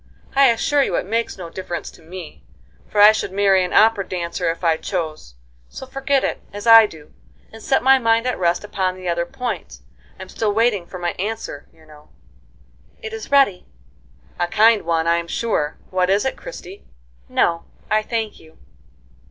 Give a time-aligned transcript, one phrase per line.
[0.35, 2.43] I assure you it makes no difference to me,
[2.89, 5.35] for I should marry an opera dancer if I chose,
[5.69, 7.13] so forget it, as I do,
[7.53, 9.81] and set my mind at rest upon the other point.
[10.19, 12.09] I'm still waiting for my answer, you know."
[12.99, 13.67] "It is ready."
[14.39, 15.77] "A kind one, I'm sure.
[15.91, 16.83] What is it, Christie?"
[17.29, 18.57] "No, I thank you."